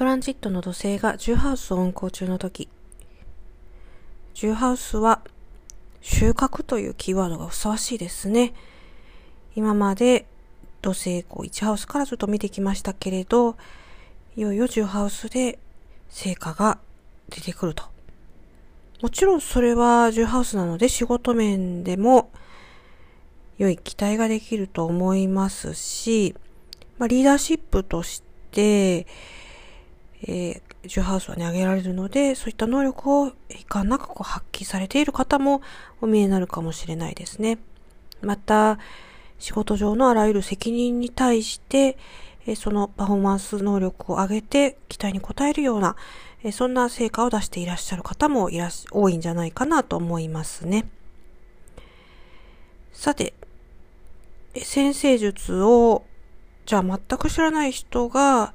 [0.00, 2.70] トランジットの土星が10ハウスを運行中の時、
[4.32, 5.20] 10ハウスは
[6.00, 8.54] 収穫というキーワードがふさわしいですね。
[9.54, 10.24] 今まで
[10.80, 13.58] 土星こう1ハウスからずっと見てきましたけれど、
[14.36, 15.58] いよいよ10ハウスで
[16.08, 16.78] 成果が
[17.28, 17.84] 出てくると。
[19.02, 22.30] もちろんそれは10ハウスなので仕事面でも
[23.58, 26.34] 良い期待ができると思いますし、
[26.96, 29.06] まあ、リーダーシップとして、
[30.22, 33.32] えー、ジュハウスはね、上げられるので、そういった能力を遺
[33.68, 35.62] 憾なくこう発揮されている方も
[36.00, 37.58] お見えになるかもしれないですね。
[38.22, 38.78] また、
[39.38, 41.96] 仕事上のあらゆる責任に対して、
[42.46, 45.96] えそのパフォーマンス能力を上げて期待に応えるような、
[46.42, 50.86] えそんな成果を出していらっしゃる方もいらっし多いんじゃないかなと思いますね。
[52.92, 53.34] さて、
[54.56, 56.04] 先生術を
[56.66, 58.54] じゃあ全く知らない人が、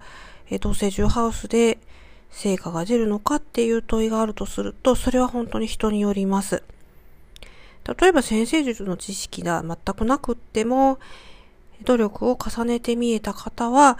[0.49, 1.77] え同性重ハウスで
[2.29, 6.63] 成果が出るのかっていう問いがあるとすると、それは本当に人によります。
[7.99, 10.99] 例えば先生術の知識が全くなくっても、
[11.83, 13.97] 努力を重ねて見えた方は、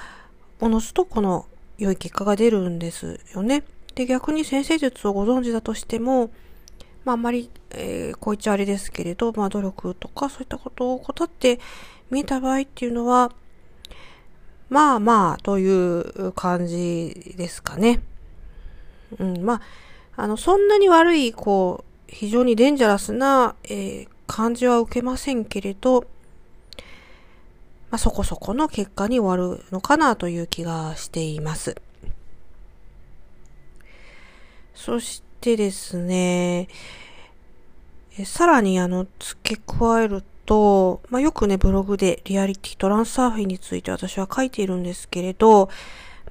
[0.60, 1.46] おのずとこの
[1.78, 3.64] 良い結果が出るんですよね。
[3.96, 6.32] で、逆に先生術をご存知だとしても、
[7.04, 11.60] まああんまり、えー、こう言っちゃあれですけれど、まあ努力とかそういったことを怠って
[12.10, 13.32] 見えた場合っていうのは、
[14.76, 18.02] まあまあという感じですかね。
[19.18, 19.62] うん、ま
[20.18, 26.02] あ、あの、そんなに悪い、こう、非常にデンジャラスな、えー、感じは受けませんけれど、
[27.90, 31.78] まあ、そこそこの結果に終わるのかなという気がしています。
[34.74, 36.68] そしてですね、
[38.20, 45.70] えさらにあの、付け加えると、まあ、よくね、ブログでリアリティトランスサーフィンについて私は書いているんですけれど、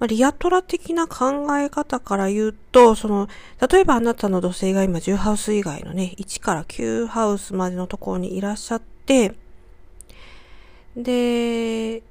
[0.01, 3.29] まあ、リアトラ的な考え方から言うと、その、
[3.71, 9.35] 例えばあなたの土星が今10ハウス以外のね、1から9ハウスまでのところにいらっしゃって、
[10.97, 12.03] で、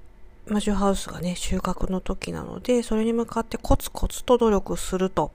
[0.47, 5.31] まあ、10ハウスがね、収穫の時なので、それに向かってコツコツと努力すると。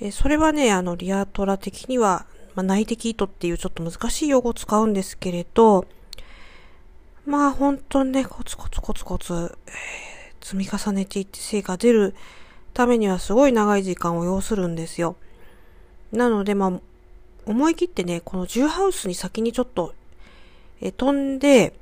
[0.00, 2.26] えそれはね、あの、リアトラ的には、
[2.58, 5.86] まあ、内的意図っていうちょっと難しい用語を使うんですけれど、
[7.24, 12.16] まあ本当にね、コツコツコツコツ、えー、積み重ねていって成果出る
[12.74, 15.14] ためにはすごい長い時間を要するんですよ。
[16.10, 16.80] なのでまあ、
[17.46, 19.94] 思い切ってね、この10ハウスに先にちょっと、
[20.80, 21.74] えー、飛んで、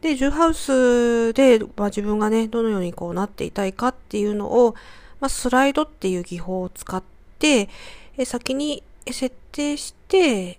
[0.00, 4.74] で、10ハウスで、まあ、自分がね、どのようにこうなっていたいかっていうのを、
[5.20, 7.02] まあ、スライドっていう技法を使っ
[7.38, 7.68] て、
[8.16, 8.82] え先に
[9.12, 10.58] 設定して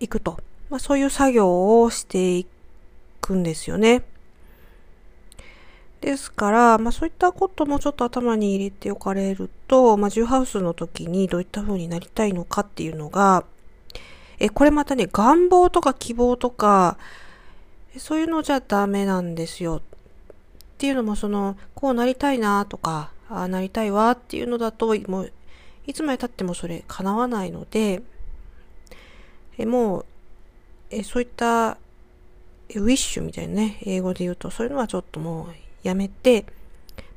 [0.00, 0.38] いくと。
[0.70, 2.46] まあ、そういう作業をしてい
[3.20, 4.02] くんですよね。
[6.00, 13.44] ですから、まあそういったこともちょっと頭に入れておかれると、まあ10ハウスの時にどういった風になりたいのかっていうのが、
[14.38, 16.98] え、これまたね、願望とか希望とか、
[17.96, 19.76] そういうのじゃダメなんですよ。
[19.76, 19.80] っ
[20.78, 25.32] ていうのもその、こうなりたいなとか、ああなりたいわっていうのだと、もう
[25.86, 28.02] いつまで経ってもそれ叶わないので、
[29.58, 30.06] えもう、
[30.90, 36.46] えそういったウィッシュみたいなね、英語で言うと、そういうのはちょっともうやめて、も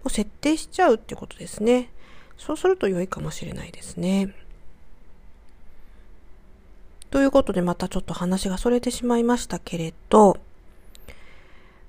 [0.06, 1.90] う設定しちゃうってことですね。
[2.38, 4.34] そうすると良いかもしれないですね。
[7.12, 10.38] ということでまたちょっと話がそれてしまいましたけれど、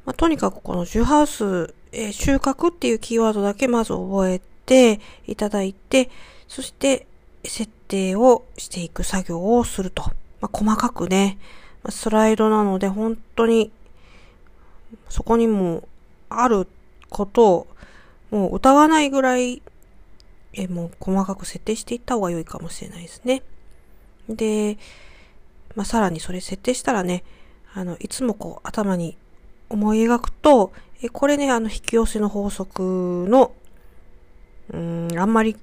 [0.04, 6.10] まあ、とにかくこのジュハウス、えー、収穫っていうキーワードだけまず覚えていただいて、
[6.48, 7.06] そして
[7.44, 10.10] 設定をしていく作業をすると。
[10.42, 11.38] まあ、細かくね、
[11.88, 13.72] スライドなので本当に
[15.08, 15.88] そこにも
[16.28, 16.69] ある
[17.08, 17.66] ことを
[18.30, 19.62] もう疑わないぐらい
[20.54, 23.42] えもう細かく設定していった方が良いかもしれないですね。
[24.28, 24.78] で、
[25.75, 27.24] まあ、さらにそれ設定したらね、
[27.74, 29.16] あの、いつもこう頭に
[29.71, 30.72] 思い描くと、
[31.03, 33.53] えこれね、あの、引き寄せの法則の、
[34.72, 35.56] うん、あんまり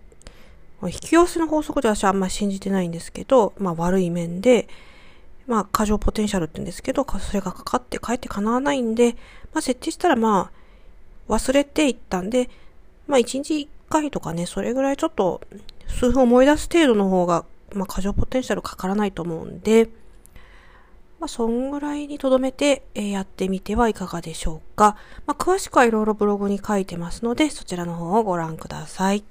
[0.88, 4.68] 引き寄せの法則で私はあんまり信じてないんですけど、まあ悪い面で、
[5.48, 9.14] まあ過剰ポテンシャルって言うんですけど、それがかかって帰って叶わないんで、
[9.54, 10.52] まあ設定したらま
[11.28, 12.50] あ忘れていったんで、
[13.08, 15.42] まあ一日一回とかね、それぐらいちょっと
[15.88, 19.90] 数分思い出す程度の方が、まあ過剰ポテンシャルかからないと思うんで、
[21.20, 24.96] まあそんぐらいに留めて、えやってみてはいかがでしょうか。
[25.26, 29.24] まあ詳しくはいろいろブログに書いてますので、そちらの方をご覧ください。